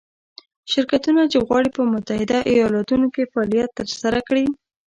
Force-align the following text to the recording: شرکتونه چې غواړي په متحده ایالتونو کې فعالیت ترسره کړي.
شرکتونه 0.71 1.21
چې 1.31 1.37
غواړي 1.47 1.69
په 1.77 1.81
متحده 1.93 2.37
ایالتونو 2.53 3.07
کې 3.13 3.29
فعالیت 3.31 3.69
ترسره 3.79 4.19
کړي. 4.27 4.45